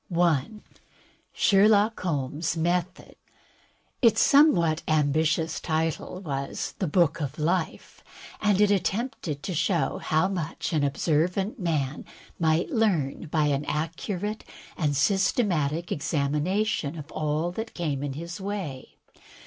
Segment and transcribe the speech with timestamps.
[0.11, 0.47] J.
[1.31, 3.17] Sherlock Holmes^ Method
[4.01, 8.03] Its somewhat ambitious title was "The Book of Life,"
[8.41, 12.03] and it attempted to show how much an observant man
[12.39, 14.43] might learn by an accurate
[14.75, 18.95] and systematic examination of all that came in his way.